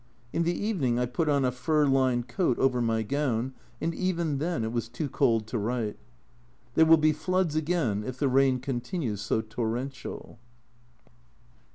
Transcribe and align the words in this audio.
In 0.33 0.41
the 0.41 0.55
evening 0.59 0.97
I 0.97 1.05
put 1.05 1.29
on 1.29 1.45
a 1.45 1.51
fur 1.51 1.85
lined 1.85 2.27
coat 2.27 2.57
over 2.57 2.81
my 2.81 3.03
gown, 3.03 3.53
and 3.79 3.93
even 3.93 4.39
then 4.39 4.71
was 4.73 4.89
too 4.89 5.07
cold 5.07 5.45
to 5.49 5.59
write. 5.59 5.99
There 6.73 6.87
will 6.87 6.97
be 6.97 7.13
floods 7.13 7.55
again 7.55 8.03
if 8.03 8.17
the 8.17 8.27
rain 8.27 8.59
continues 8.61 9.21
so 9.21 9.41
torrential. 9.41 10.39